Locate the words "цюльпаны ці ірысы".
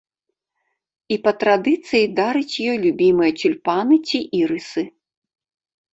3.43-4.83